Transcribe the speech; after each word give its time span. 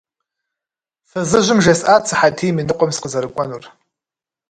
Фызыжьым 1.09 1.59
жесӏат 1.65 2.03
сыхьэтийм 2.09 2.55
и 2.61 2.63
ныкъуэм 2.67 2.91
сыкъызэрыкӏуэнур. 2.95 3.63